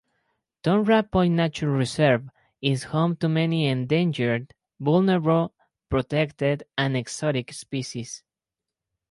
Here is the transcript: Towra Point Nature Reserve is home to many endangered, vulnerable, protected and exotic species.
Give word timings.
Towra 0.63 1.03
Point 1.11 1.35
Nature 1.35 1.69
Reserve 1.69 2.27
is 2.59 2.85
home 2.85 3.15
to 3.17 3.29
many 3.29 3.67
endangered, 3.67 4.55
vulnerable, 4.79 5.53
protected 5.91 6.63
and 6.75 6.97
exotic 6.97 7.53
species. 7.53 8.23